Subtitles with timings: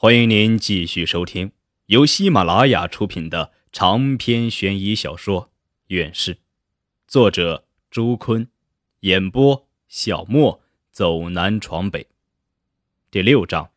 [0.00, 1.50] 欢迎您继续收听
[1.86, 5.42] 由喜马拉雅出品的长篇悬疑小说
[5.88, 6.34] 《院士》，
[7.08, 8.46] 作者朱坤，
[9.00, 10.60] 演播小莫
[10.92, 12.06] 走南闯北。
[13.10, 13.70] 第六章，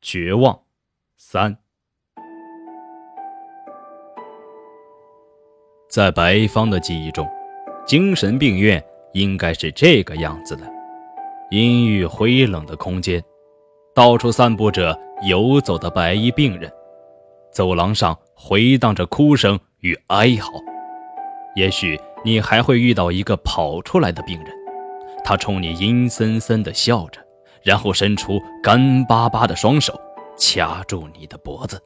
[0.00, 0.62] 绝望
[1.18, 1.58] 三。
[5.90, 7.28] 在白芳的记忆中，
[7.86, 8.82] 精神病院
[9.12, 10.66] 应该是这个样子的：
[11.50, 13.22] 阴郁灰冷的空间，
[13.94, 14.98] 到处散布着。
[15.22, 16.70] 游走的白衣病人，
[17.50, 20.52] 走廊上回荡着哭声与哀嚎。
[21.54, 24.48] 也许你还会遇到一个跑出来的病人，
[25.24, 27.20] 他冲你阴森森地笑着，
[27.62, 29.98] 然后伸出干巴巴的双手
[30.36, 31.80] 掐住你的脖子。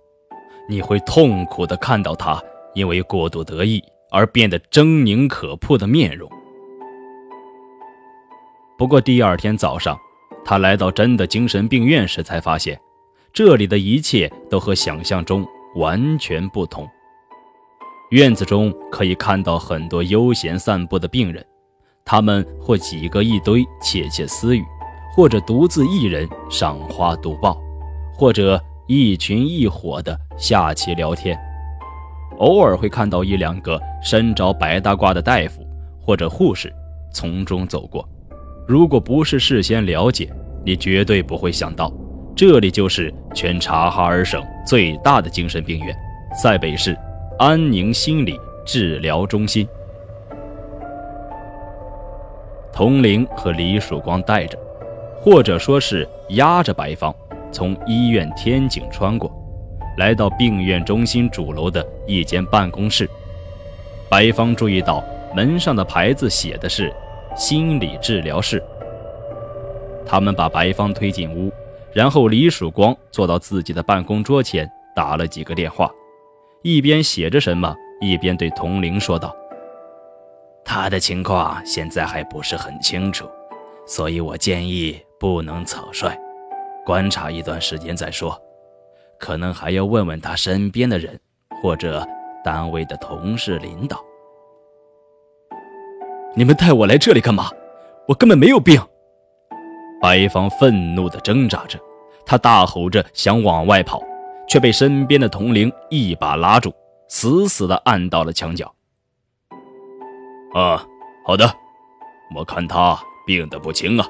[0.68, 2.42] 你会痛苦地看到他
[2.74, 6.28] 因为过度得意而变得狰狞可怖的面容。
[8.76, 9.96] 不过第二天早上，
[10.44, 12.80] 他来到真的精神病院时，才发现。
[13.32, 16.88] 这里的一切都和想象中完全不同。
[18.10, 21.44] 院子中可以看到很多悠闲散步的病人，
[22.04, 24.64] 他们或几个一堆窃窃私语，
[25.14, 27.56] 或者独自一人赏花读报，
[28.12, 31.38] 或者一群一伙的下棋聊天。
[32.38, 35.64] 偶尔会看到一两个身着白大褂的大夫
[36.00, 36.72] 或者护士
[37.12, 38.08] 从中走过。
[38.66, 40.32] 如果不是事先了解，
[40.64, 41.92] 你绝对不会想到。
[42.34, 45.94] 这里就是全察哈尔省最大的精神病院——
[46.34, 46.96] 塞北市
[47.38, 49.68] 安宁心理治疗中心。
[52.72, 54.58] 童玲和李曙光带着，
[55.20, 57.14] 或者说是压着白芳，
[57.52, 59.30] 从医院天井穿过，
[59.98, 63.06] 来到病院中心主楼的一间办公室。
[64.08, 65.04] 白芳注意到
[65.34, 66.90] 门上的牌子写的是
[67.36, 68.62] “心理治疗室”。
[70.06, 71.52] 他们把白芳推进屋。
[71.92, 75.90] 然后李曙光坐到自己的办公桌前，打了几个电话，
[76.62, 79.34] 一边写着什么，一边对童玲说道
[80.64, 83.28] ：“他的情况现在还不是很清楚，
[83.86, 86.16] 所以我建议不能草率，
[86.86, 88.40] 观察一段时间再说。
[89.18, 91.18] 可能还要问问他身边的人，
[91.60, 92.06] 或者
[92.44, 94.00] 单位的同事、领导。
[96.34, 97.50] 你们带我来这里干嘛？
[98.06, 98.80] 我根本没有病。”
[100.00, 101.78] 白芳愤怒地挣扎着，
[102.24, 104.02] 她大吼着想往外跑，
[104.48, 106.72] 却被身边的童玲一把拉住，
[107.08, 108.74] 死死地按到了墙角。
[110.54, 110.84] 啊，
[111.24, 111.52] 好的，
[112.34, 114.06] 我看他病得不轻啊。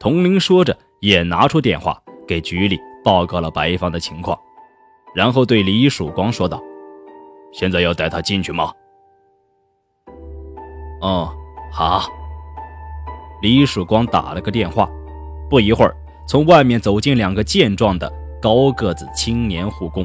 [0.00, 4.38] 童玲说着，也拿出电话给局里报告了白芳的情况，
[5.14, 6.60] 然后对李曙光说道
[7.52, 8.72] ：“现在要带他进去吗
[11.02, 11.32] ？”“哦，
[11.70, 12.08] 好。”
[13.42, 14.88] 李曙光打了个电话，
[15.50, 15.94] 不一会儿，
[16.26, 18.10] 从外面走进两个健壮的
[18.40, 20.04] 高个子青年护工。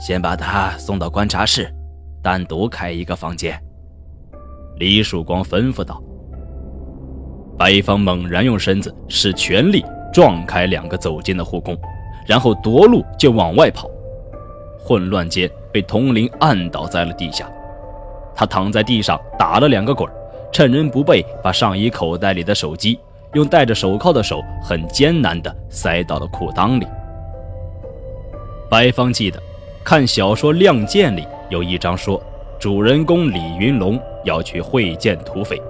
[0.00, 1.72] 先把他送到观察室，
[2.20, 3.56] 单独开一个房间。
[4.76, 6.02] 李曙光吩咐道。
[7.56, 11.78] 白方猛然用身子使全力撞开两个走近的护工，
[12.26, 13.88] 然后夺路就往外跑，
[14.80, 17.48] 混乱间被童林按倒在了地下。
[18.34, 20.10] 他躺在地上打了两个滚。
[20.52, 22.98] 趁人不备，把上衣口袋里的手机
[23.32, 26.86] 用戴着手铐的手很艰难地塞到了裤裆里。
[28.68, 29.42] 白芳记得，
[29.82, 32.22] 看小说《亮剑》里有一章说，
[32.60, 35.60] 主人公李云龙要去会见土匪，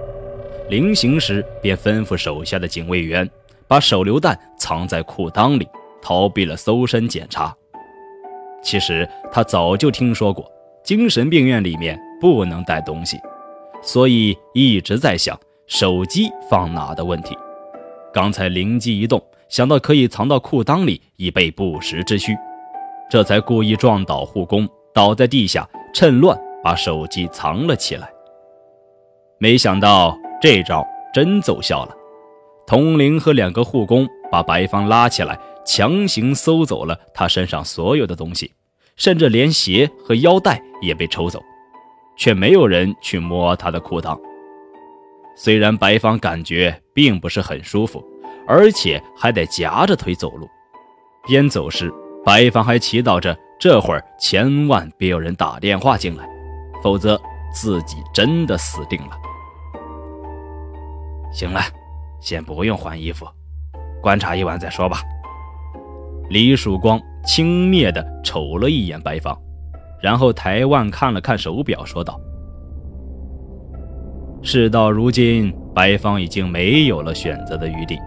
[0.69, 3.29] 临行时便吩咐手下的警卫员
[3.67, 5.67] 把手榴弹藏在裤裆里，
[6.01, 7.55] 逃避了搜身检查。
[8.61, 10.45] 其实他早就听说过，
[10.83, 13.17] 精神病院里面不能带东西。
[13.83, 17.37] 所以一直在想手机放哪的问题。
[18.13, 22.35] 刚才灵机一动，想到可以藏到裤裆里以备不时之需，
[23.09, 28.09] 这才故意撞倒护工，倒在地下，趁乱把手机藏了起来。
[29.39, 31.95] 没想到这招真奏效了，
[32.65, 38.51] 童玲和两个护工把白芳拉起来，强行搜走了她身上所有的东西，
[38.95, 41.41] 甚至连鞋和腰带也被抽走。
[42.15, 44.19] 却没有人去摸他的裤裆。
[45.35, 48.03] 虽然白芳感觉并不是很舒服，
[48.47, 50.47] 而且还得夹着腿走路。
[51.25, 51.91] 边走时，
[52.23, 56.27] 白芳还祈祷着这会儿千万别有人打电话进来，
[56.83, 57.19] 否则
[57.53, 59.17] 自己真的死定了。
[61.31, 61.61] 行了，
[62.19, 63.25] 先不用换衣服，
[64.01, 65.01] 观察一晚再说吧。
[66.29, 69.35] 李曙光轻蔑地瞅了一眼白芳。
[70.03, 72.19] 然后抬腕看了看手表，说道
[74.43, 77.97] ：“事到如今，白芳已经没有了选择的余地。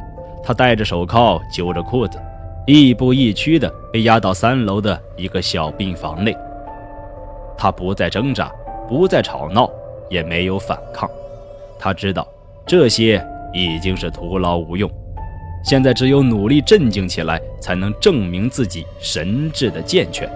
[0.44, 2.18] 他戴着手铐，揪着裤子，
[2.66, 6.36] 亦步亦趋地被押到三楼的一个小病房内。
[7.56, 8.52] 他不再挣扎，
[8.86, 9.66] 不再吵闹，
[10.10, 11.10] 也没有反抗。
[11.78, 12.28] 他知道
[12.66, 14.90] 这些已经是徒劳无用，
[15.64, 20.30] 现在只有努力镇静起来，才能证明自己神智的健全。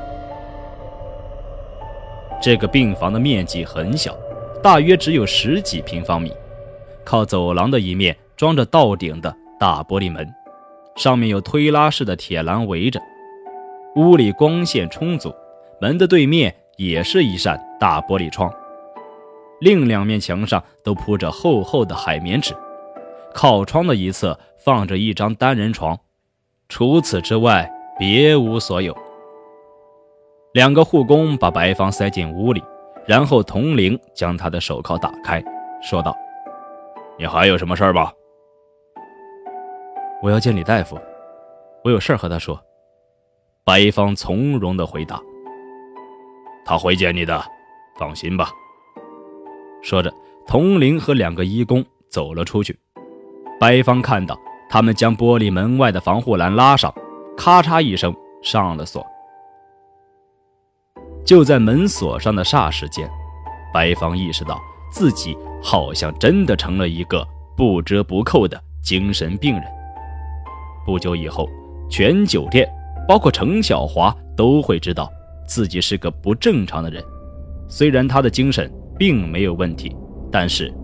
[2.40, 4.16] 这个病房的面积很小，
[4.62, 6.32] 大约只有十几平方米。
[7.04, 10.26] 靠走廊的一面装着到顶的大玻璃门，
[10.96, 13.00] 上面有推拉式的铁栏围着。
[13.96, 15.34] 屋里光线充足，
[15.80, 18.50] 门的对面也是一扇大玻璃窗，
[19.60, 22.54] 另两面墙上都铺着厚厚的海绵纸。
[23.34, 25.98] 靠窗的一侧放着一张单人床，
[26.68, 28.96] 除此之外别无所有。
[30.52, 32.60] 两个护工把白芳塞进屋里，
[33.06, 35.40] 然后童玲将他的手铐打开，
[35.80, 36.12] 说道
[37.16, 38.10] ：“你还有什么事儿吗
[40.20, 40.98] ？”“我要见李大夫，
[41.84, 42.60] 我有事儿和他说。”
[43.64, 45.20] 白芳从容地回答。
[46.66, 47.40] “他会见你的，
[47.96, 48.50] 放心吧。”
[49.82, 50.12] 说着，
[50.48, 52.76] 童玲和两个医工走了出去。
[53.60, 54.36] 白芳看到
[54.68, 56.92] 他们将玻璃门外的防护栏拉上，
[57.36, 58.12] 咔嚓一声
[58.42, 59.06] 上了锁。
[61.30, 63.08] 就在门锁上的霎时间，
[63.72, 64.60] 白芳意识到
[64.90, 67.24] 自己好像真的成了一个
[67.56, 69.62] 不折不扣的精神病人。
[70.84, 71.48] 不久以后，
[71.88, 72.68] 全酒店，
[73.06, 75.08] 包括程小华，都会知道
[75.46, 77.00] 自己是个不正常的人。
[77.68, 78.68] 虽然他的精神
[78.98, 79.96] 并没有问题，
[80.32, 80.74] 但是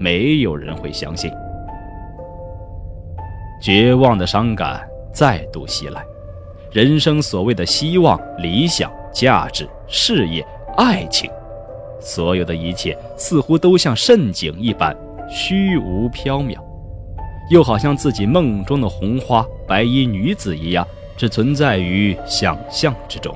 [0.00, 1.30] 没有人会相信。
[3.62, 4.84] 绝望的伤感
[5.14, 6.04] 再度袭来，
[6.72, 8.90] 人生所谓的希望、理想。
[9.12, 11.30] 价值、事业、爱情，
[12.00, 14.96] 所有的一切似乎都像蜃景一般
[15.30, 16.56] 虚无缥缈，
[17.50, 20.86] 又好像自己梦中的红花、白衣女子一样，
[21.16, 23.34] 只存在于想象之中。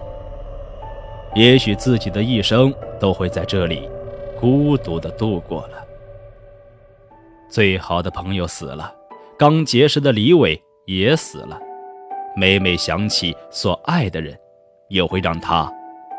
[1.35, 3.89] 也许自己的一生都会在这里
[4.41, 5.85] 孤独的度过了。
[7.49, 8.93] 最好的朋友死了，
[9.39, 11.61] 刚结识的李伟也死了，
[12.35, 14.37] 每每想起所爱的人。
[14.89, 15.73] 也会让他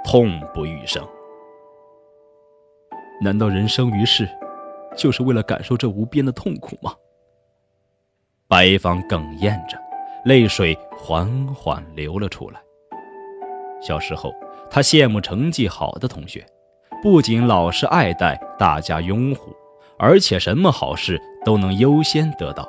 [0.03, 1.05] 痛不欲生。
[3.21, 4.27] 难道人生于世，
[4.95, 6.93] 就是为了感受这无边的痛苦吗？
[8.47, 9.77] 白芳哽咽着，
[10.23, 12.61] 泪水缓缓流了出来。
[13.81, 14.33] 小时候，
[14.69, 16.45] 他羡慕成绩好的同学，
[17.01, 19.51] 不仅老师爱戴，大家拥护，
[19.97, 22.67] 而且什么好事都能优先得到，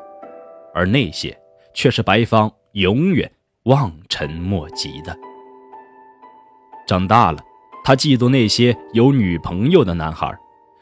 [0.74, 1.38] 而那些
[1.72, 3.30] 却是白芳永远
[3.64, 5.16] 望尘莫及的。
[6.88, 7.38] 长大了，
[7.84, 10.34] 他嫉妒那些有女朋友的男孩，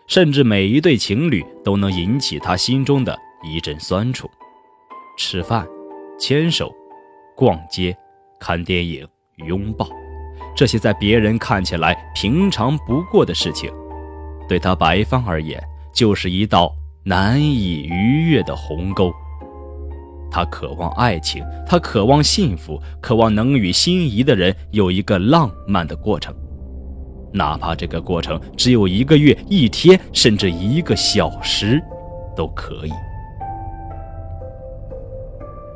[0.07, 4.31] 甚至每一对情侣都能引起他心中的一阵酸楚。
[5.19, 5.67] 吃饭、
[6.17, 6.73] 牵手、
[7.35, 7.97] 逛街、
[8.39, 9.05] 看电影、
[9.49, 9.89] 拥抱，
[10.55, 13.69] 这些在别人看起来平常不过的事情，
[14.49, 15.61] 对他白芳而言
[15.93, 16.73] 就是一道
[17.03, 19.13] 难以逾越的鸿沟。
[20.31, 26.35] 他渴望爱情，他渴望幸福，渴望能与心仪的人有一个浪漫的过程，
[27.33, 31.83] 哪怕这个过程只有一个月、一天，甚至一个小时，
[32.35, 32.93] 都可以。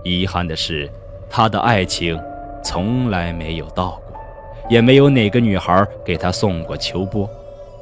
[0.04, 0.90] 遗憾的是，
[1.28, 2.18] 他的爱情
[2.62, 4.20] 从来没有到过，
[4.68, 7.28] 也没有哪个女孩给他送过秋波，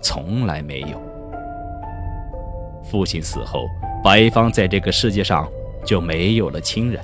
[0.00, 1.00] 从来没有。
[2.84, 3.66] 父亲死后，
[4.02, 5.48] 白芳在这个世界上。
[5.88, 7.02] 就没有了亲人。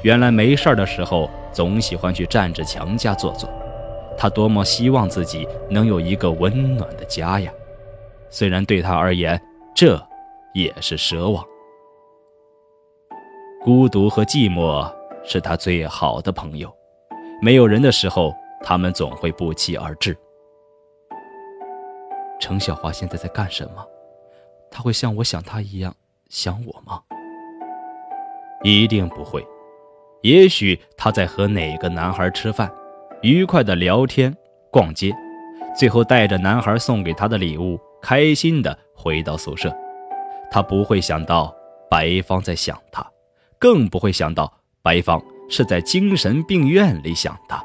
[0.00, 3.46] 原来没事的时候，总喜欢去战志强家坐坐。
[4.16, 7.52] 他多么希望自己能有一个温暖的家呀！
[8.30, 9.38] 虽然对他而言，
[9.74, 10.02] 这
[10.54, 11.44] 也是奢望。
[13.62, 14.90] 孤独和寂寞
[15.22, 16.74] 是他最好的朋友。
[17.42, 20.16] 没有人的时候，他们总会不期而至。
[22.40, 23.86] 程小华现在在干什么？
[24.70, 25.94] 他会像我想他一样
[26.30, 27.02] 想我吗？
[28.68, 29.46] 一定不会，
[30.22, 32.68] 也许他在和哪个男孩吃饭，
[33.22, 34.36] 愉快的聊天、
[34.72, 35.14] 逛街，
[35.78, 39.72] 最后带着男孩送给他的礼物，开心的回到宿舍。
[40.50, 41.54] 他不会想到
[41.88, 43.08] 白芳在想他，
[43.56, 47.62] 更不会想到白芳是在精神病院里想他。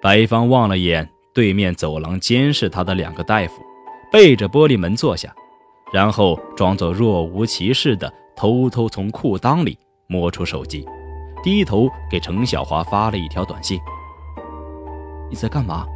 [0.00, 3.62] 白芳望了眼对面走廊监视他的两个大夫，
[4.10, 5.30] 背着玻璃门坐下。
[5.92, 10.86] 然后装作若无其事的偷偷从裤裆里摸出手机，
[11.42, 13.78] 低头给程小华发了一条短信
[15.28, 15.86] ：“你在干嘛？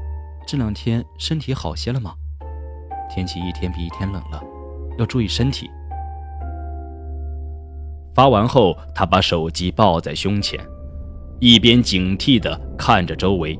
[0.47, 2.15] 这两天身体好些了吗？
[3.09, 4.43] 天气一天比一天冷了，
[4.99, 5.71] 要注意身体。”
[8.15, 10.59] 发完后，他把手机抱在胸前，
[11.41, 13.59] 一边警惕地看着周围，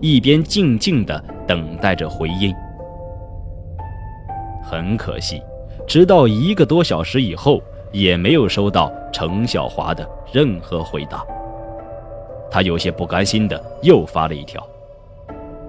[0.00, 2.54] 一边静静地等待着回音。
[4.62, 5.42] 很可惜，
[5.86, 7.62] 直到一个多小时以后，
[7.92, 11.24] 也没有收到程小华的任何回答。
[12.50, 14.64] 他有些不甘心的又发了一条：“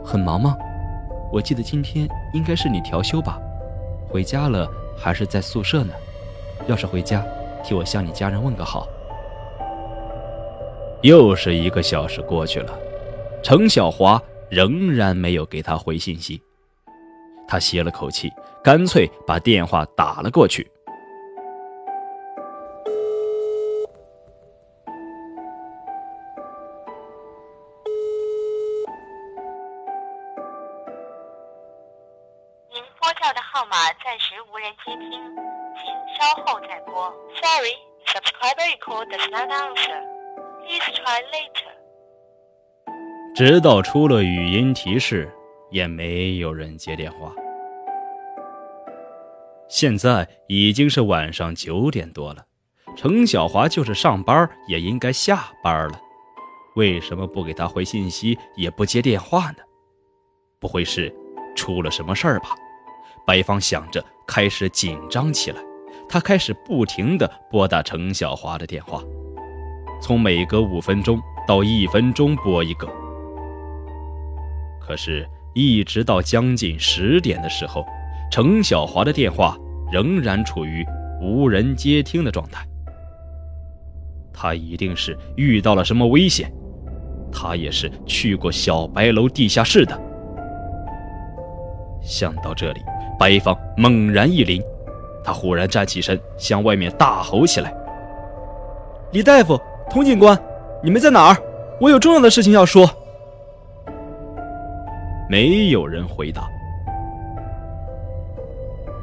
[0.04, 0.56] 很忙吗？
[1.32, 3.40] 我记得今天应该是你调休吧？
[4.08, 5.94] 回家了还是在宿舍呢？
[6.68, 7.26] 要是回家，
[7.64, 8.88] 替我向你家人问个好。”
[11.02, 12.74] 又是一个小时过去了，
[13.44, 16.42] 程小华仍然没有给他回信息。
[17.48, 18.32] 他歇了口气。
[18.64, 20.72] 干脆把电话打了过去。
[32.72, 35.12] 您拨叫的号码暂时无人接听，
[35.76, 37.14] 请稍后再拨。
[37.40, 37.76] Sorry,
[38.08, 40.02] subscriber called does not answer.
[40.66, 41.70] Please try later.
[43.36, 45.32] 直到出了语音提示，
[45.72, 47.34] 也没有人接电话。
[49.68, 52.46] 现在已经是晚上九点多了，
[52.96, 56.00] 程小华就是上班也应该下班了，
[56.76, 59.58] 为什么不给他回信息，也不接电话呢？
[60.60, 61.14] 不会是
[61.56, 62.50] 出了什么事儿吧？
[63.26, 65.62] 白芳想着，开始紧张起来。
[66.08, 69.04] 他开始不停地拨打程小华的电话，
[70.00, 72.88] 从每隔五分钟到一分钟拨一个。
[74.80, 77.84] 可是，一直到将近十点的时候，
[78.32, 79.58] 程小华的电话。
[79.92, 80.84] 仍然处于
[81.22, 82.66] 无人接听的状态，
[84.34, 86.52] 他一定是遇到了什么危险。
[87.32, 89.98] 他也是去过小白楼地下室的。
[92.02, 92.82] 想到这里，
[93.20, 94.60] 白芳猛然一凛，
[95.24, 97.72] 他忽然站起身，向外面大吼起来
[99.14, 100.38] ：“李大夫，佟警官，
[100.84, 101.38] 你们在哪儿？
[101.80, 102.90] 我有重要的事情要说。”
[105.30, 106.50] 没有人回答。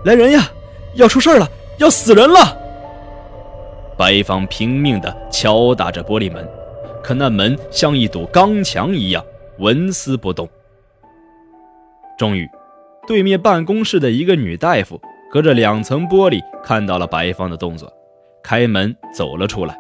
[0.05, 0.41] 来人呀！
[0.95, 1.49] 要出事了，
[1.79, 2.39] 要死人了！
[3.97, 6.47] 白芳拼命地敲打着玻璃门，
[7.03, 9.25] 可那门像一堵钢墙一样
[9.59, 10.47] 纹丝不动。
[12.19, 12.47] 终于，
[13.07, 15.01] 对面办公室的一个女大夫
[15.31, 17.91] 隔着两层玻璃看到了白芳的动作，
[18.43, 19.79] 开门走了出来。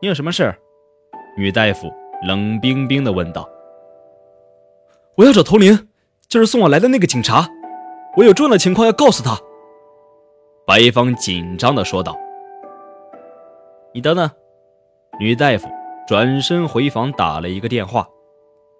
[0.00, 0.54] 你有什么事？
[1.36, 1.92] 女大夫
[2.24, 3.48] 冷冰冰地问道。
[5.22, 5.86] 我要找头灵，
[6.26, 7.48] 就是送我来的那个警察。
[8.16, 9.38] 我有重要的情况要告诉他。
[10.66, 12.18] 白芳紧张的说道
[13.94, 14.28] ：“你等等。”
[15.20, 15.68] 女大夫
[16.08, 18.04] 转身回房打了一个电话。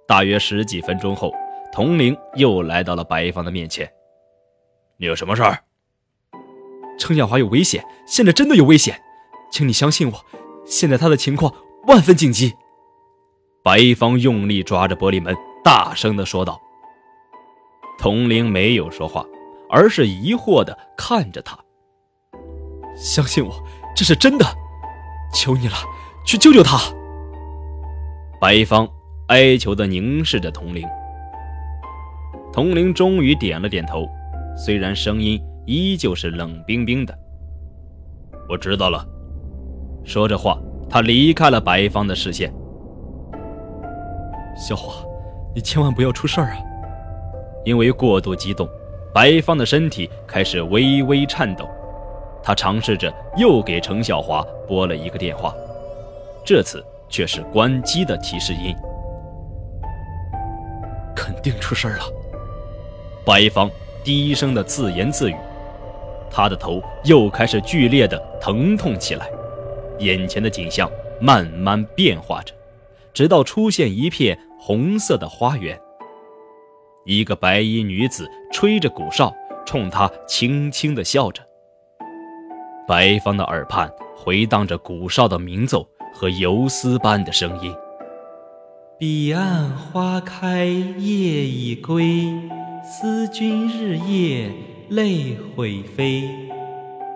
[0.08, 1.32] 大约十几分钟后，
[1.72, 3.88] 童玲又来到了白芳的面前。
[4.99, 5.56] “你有什么事儿
[6.99, 9.00] ？”“程小华有危险，现在真的有危险，
[9.52, 10.14] 请你相信我，
[10.64, 11.54] 现在他的情况
[11.87, 12.52] 万分紧急。”
[13.62, 16.61] 白芳用力抓着玻璃门，大声地说道。
[17.99, 19.25] 童玲没有说话，
[19.71, 21.57] 而是疑惑地看着他。
[22.97, 23.52] 相信我，
[23.95, 24.45] 这是真的，
[25.33, 25.75] 求你了，
[26.26, 26.78] 去救救他！
[28.40, 28.88] 白芳
[29.28, 30.85] 哀求地凝视着童玲。
[32.52, 34.07] 童玲终于点了点头，
[34.57, 37.16] 虽然声音依旧是冷冰冰的。
[38.49, 39.07] 我知道了。
[40.04, 40.59] 说着话，
[40.90, 42.52] 他离开了白芳的视线。
[44.57, 45.02] 小华，
[45.54, 46.59] 你千万不要出事儿啊！
[47.64, 48.68] 因为过度激动，
[49.12, 51.68] 白芳的身体开始微微颤抖。
[52.42, 55.54] 他尝试着又给程小华拨了一个电话，
[56.44, 58.75] 这次却是关机的提示音。
[61.14, 62.04] 肯定出事儿了，
[63.25, 63.71] 白芳
[64.02, 65.37] 低声的自言自语。
[66.30, 69.28] 他的头又开始剧烈的疼痛起来，
[69.99, 70.90] 眼前的景象
[71.21, 72.54] 慢慢变化着，
[73.12, 75.76] 直到出现一片红色的花园。
[77.04, 79.35] 一个白衣女子吹着鼓哨，
[79.66, 81.42] 冲他轻轻地笑着。
[82.87, 87.75] 白芳的耳畔回荡着鼓哨的鸣奏和游丝般的声音
[89.00, 92.33] ：“彼岸花开夜已归，
[92.85, 94.49] 思君日夜
[94.90, 96.31] 泪会飞。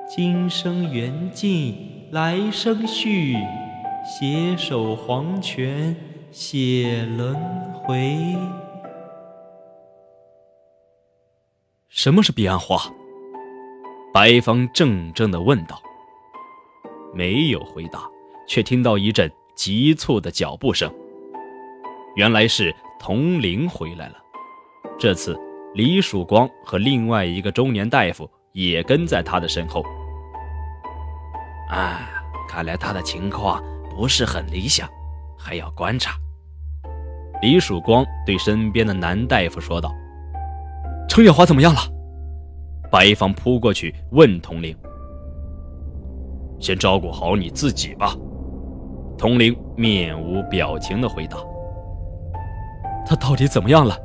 [0.09, 3.37] 今生缘尽来生续，
[4.05, 5.95] 携手黄泉
[6.39, 7.35] 写轮
[7.73, 8.37] 回。”
[11.89, 12.93] 什么是彼岸花？
[14.13, 15.81] 白方怔怔地问道。
[17.15, 18.07] 没有回答，
[18.47, 20.95] 却听到一阵急促的脚步声。
[22.17, 24.17] 原来是童玲回来了。
[24.99, 25.41] 这次，
[25.73, 29.83] 李曙光和另外一个中年大夫也跟在他的身后。
[31.71, 34.87] 啊，看来他的情况不是很理想，
[35.39, 36.15] 还要观察。
[37.43, 39.93] 李曙光对身边的男大夫说道
[41.09, 41.81] ：“程小华怎么样了？”
[42.91, 44.77] 白芳扑过去问童玲
[46.59, 48.15] ：“先照顾好你自己吧。”
[49.19, 51.37] 童玲面无表情的回答
[53.07, 53.97] ：“他到底怎么样了？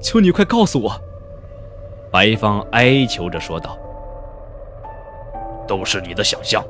[0.00, 0.92] 求你快告诉我！”
[2.12, 3.76] 白芳哀求着说道
[5.66, 6.62] ：“都是你的想象，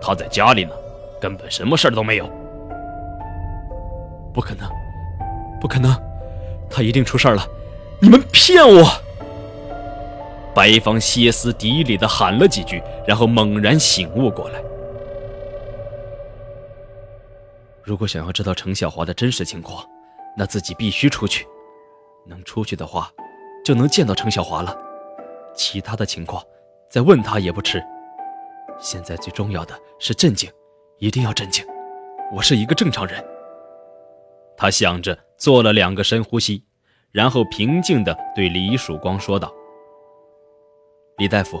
[0.00, 0.72] 他在家里呢，
[1.20, 2.28] 根本什么事都没有。”
[4.34, 4.68] 不可能！
[5.62, 5.96] 不可能，
[6.68, 7.46] 他一定出事了！
[8.00, 8.84] 你们骗我！
[10.52, 14.60] 白芳歇斯底里的喊了几句，然后猛然醒悟过来。
[17.84, 19.88] 如果想要知道程小华的真实情况，
[20.36, 21.46] 那自己必须出去。
[22.26, 23.08] 能出去的话，
[23.64, 24.76] 就能见到程小华了。
[25.54, 26.42] 其他的情况，
[26.90, 27.80] 再问他也不迟。
[28.80, 30.50] 现在最重要的是镇静，
[30.98, 31.64] 一定要镇静。
[32.32, 33.24] 我是一个正常人。
[34.56, 35.16] 他想着。
[35.42, 36.62] 做了两个深呼吸，
[37.10, 39.52] 然后平静地对李曙光说道
[41.18, 41.60] ：“李大夫，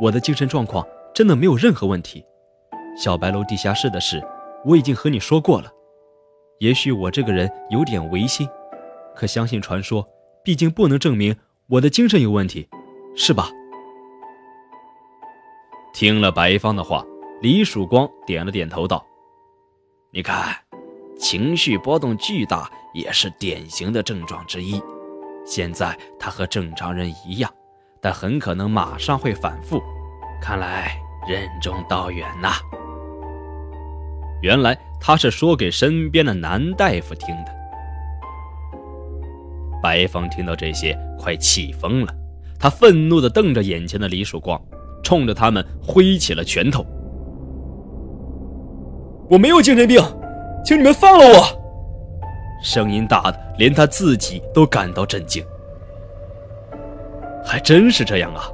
[0.00, 0.82] 我的精神状况
[1.14, 2.24] 真的没有任何问题。
[2.96, 4.26] 小白楼地下室的事
[4.64, 5.70] 我已经和你说过了。
[6.58, 8.48] 也许我这个人有点违心，
[9.14, 10.08] 可相信传说，
[10.42, 11.36] 毕竟不能证明
[11.68, 12.66] 我的精神有问题，
[13.14, 13.50] 是吧？”
[15.92, 17.04] 听了白芳的话，
[17.42, 19.04] 李曙光点了点头道
[20.10, 20.56] ：“你看，
[21.18, 24.80] 情绪波动巨大。”也是典型的症状之一。
[25.44, 27.52] 现在他和正常人一样，
[28.00, 29.80] 但很可能马上会反复。
[30.40, 30.96] 看来
[31.28, 32.52] 任重道远呐。
[34.42, 37.54] 原来他是说给身边的男大夫听的。
[39.82, 42.12] 白芳听到这些，快气疯了。
[42.58, 44.60] 他愤怒地瞪着眼前的李曙光，
[45.04, 46.84] 冲着他们挥起了拳头。
[49.28, 50.02] 我没有精神病，
[50.64, 51.65] 请你们放了我！
[52.62, 55.44] 声音大的连他自己都感到震惊。
[57.44, 58.50] 还真是这样啊，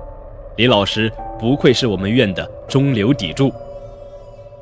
[0.56, 3.52] 李老师不愧是我们院的中流砥柱。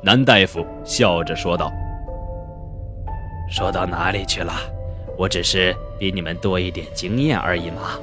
[0.01, 1.71] 男大夫笑着说道
[3.51, 4.53] ：“说到哪里去了？
[5.17, 7.99] 我只是比你们多一点经验而已嘛。”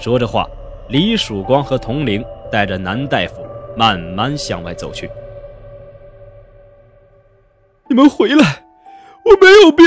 [0.00, 0.48] 说着话，
[0.88, 3.44] 李曙光和童玲带着男大夫
[3.76, 5.10] 慢慢向外走去。
[7.88, 8.62] 你们回来，
[9.28, 9.86] 我没有病。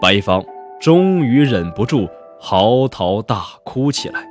[0.00, 0.44] 白芳
[0.80, 4.26] 终于忍不住嚎啕大哭起来。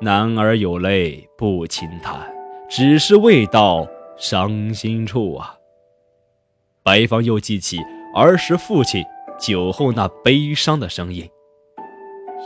[0.00, 2.18] 男儿有泪不轻弹，
[2.68, 5.54] 只是未到伤心处啊。
[6.82, 7.78] 白芳又记起
[8.14, 9.04] 儿时父亲
[9.38, 11.28] 酒后那悲伤的声音：“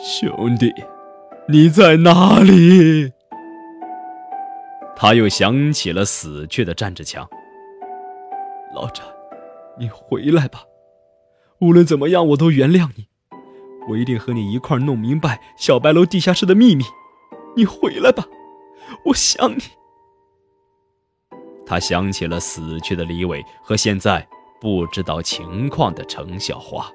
[0.02, 0.72] 兄弟，
[1.48, 3.12] 你在哪里？”
[4.96, 7.28] 他又想起了死去的战志强。
[8.74, 9.06] 老詹，
[9.78, 10.64] 你回来吧。
[11.60, 13.06] 无论怎么样，我都原谅你。
[13.88, 16.84] 我一定和你一块弄明白小白楼地下室的秘密。
[17.56, 18.26] 你回来吧，
[19.06, 19.62] 我想你。
[21.64, 24.26] 他想起了死去的李伟和现在
[24.60, 26.90] 不知道情况的程小花。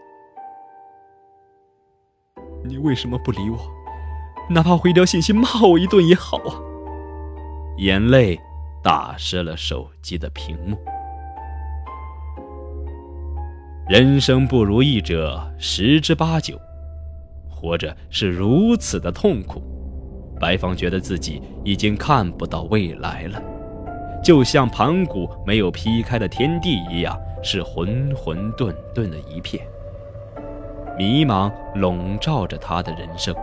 [2.63, 3.57] 你为什么不理我？
[4.49, 6.59] 哪怕回条信息骂我一顿也好啊！
[7.77, 8.37] 眼泪
[8.83, 10.77] 打湿了手机的屏幕。
[13.89, 16.55] 人生不如意者十之八九，
[17.49, 19.63] 活着是如此的痛苦。
[20.39, 23.41] 白芳觉得自己已经看不到未来了，
[24.23, 29.65] 就像盘古没有劈开的天地一样，是混混沌沌的一片。
[30.95, 33.33] 迷茫笼罩着他的人生，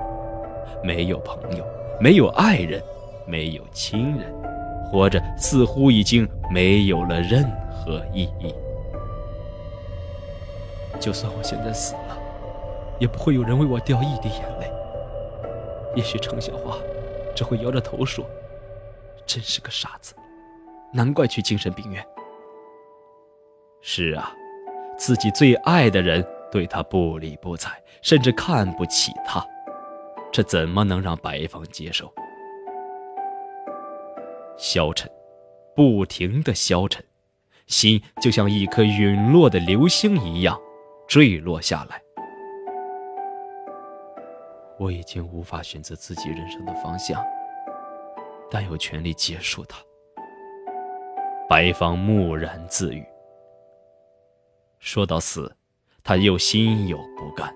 [0.85, 1.64] 没有朋友，
[2.00, 2.80] 没有爱人，
[3.26, 4.32] 没有亲人，
[4.85, 8.54] 活着似乎已经没有了任何意义。
[10.98, 12.18] 就算我现在死了，
[12.98, 14.70] 也不会有人为我掉一滴眼泪。
[15.94, 16.76] 也许程小花
[17.35, 18.24] 只会摇着头说
[19.24, 20.14] ：“真是个傻子，
[20.92, 22.04] 难怪去精神病院。”
[23.80, 24.35] 是啊，
[24.98, 27.70] 自己最爱的人对他不理不睬，
[28.02, 29.46] 甚至看不起他，
[30.32, 32.12] 这怎么能让白芳接受？
[34.59, 35.11] 消沉，
[35.74, 37.04] 不停的消沉，
[37.66, 40.59] 心就像一颗陨落的流星一样。
[41.06, 42.02] 坠落下来，
[44.78, 47.24] 我已经无法选择自己人生的方向，
[48.50, 49.78] 但有权利结束它。
[51.48, 53.04] 白芳木然自语。
[54.80, 55.54] 说到死，
[56.02, 57.54] 他又心有不甘，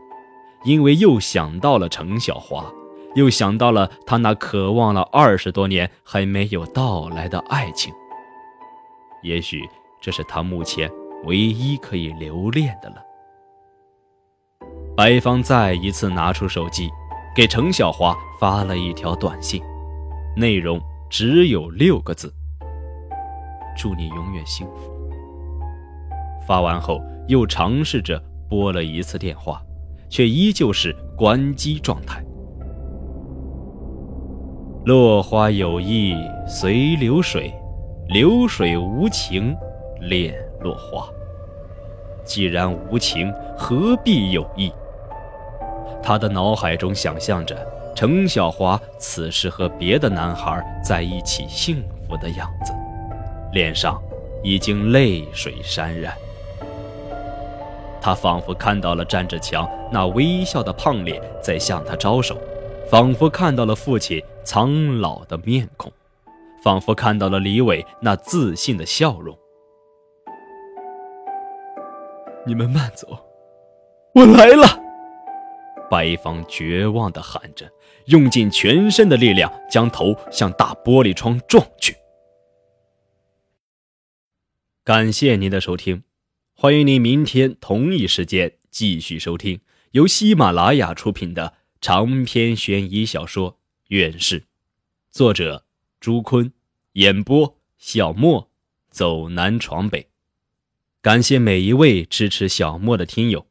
[0.63, 2.73] 因为又想到了程小华，
[3.17, 7.93] 又想到了他那渴望了二十多年还没有到来的爱情。
[9.23, 9.69] 也许
[10.01, 10.89] 这是他目前
[11.25, 13.05] 唯一可以留恋的了。
[14.97, 16.91] 白芳再一次拿出手机，
[17.35, 19.63] 给程小华发了一条短信，
[20.37, 22.33] 内容只有六个字
[23.79, 24.93] ：“祝你永远幸福。”
[26.47, 29.63] 发完后，又尝试着拨了一次电话，
[30.11, 32.23] 却依旧是关机状态。
[34.85, 36.15] 落花有意
[36.47, 37.55] 随流水，
[38.09, 39.57] 流水无情
[40.01, 41.09] 恋落花。
[42.25, 44.71] 既然无情，何必有意？
[46.03, 47.57] 他的脑海中想象着
[47.95, 52.73] 程小华此时和别的男孩在一起幸福的样子，
[53.53, 54.01] 脸上
[54.43, 56.15] 已经泪水潸然。
[58.01, 62.39] 他仿佛看到了站着墙那微笑的胖脸在向他招手，
[62.89, 65.93] 仿佛看到了父亲苍老的面孔，
[66.65, 69.37] 仿佛看到了李伟那自信的笑容。
[72.47, 73.07] 你们慢走，
[74.15, 74.80] 我来了！
[75.91, 77.71] 白芳绝望地喊着，
[78.07, 81.97] 用尽全身的力量将头向大玻璃窗撞去。
[84.85, 86.05] 感谢您的收听。
[86.55, 89.61] 欢迎您明天同一时间继续收听
[89.93, 93.53] 由喜马拉雅出品的长篇悬疑小说
[93.89, 94.41] 《远视》，
[95.11, 95.65] 作者
[95.99, 96.53] 朱坤，
[96.93, 98.51] 演播小莫，
[98.91, 100.09] 走南闯北。
[101.01, 103.47] 感谢每一位支持小莫的听友。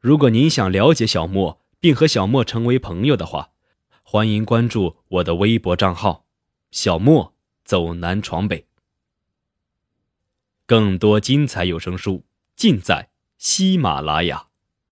[0.00, 3.50] 如果您想了解小莫并和小莫成为朋友的话，
[4.02, 6.26] 欢迎关注我的微博账号
[6.70, 8.66] “小莫走南闯北”。
[10.66, 12.24] 更多精彩有声书。
[12.60, 14.49] 尽在喜马拉雅。